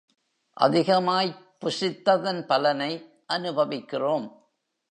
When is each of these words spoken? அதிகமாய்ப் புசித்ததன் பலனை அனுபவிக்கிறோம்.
அதிகமாய்ப் 0.59 1.37
புசித்ததன் 1.61 2.45
பலனை 2.45 3.21
அனுபவிக்கிறோம். 3.25 4.45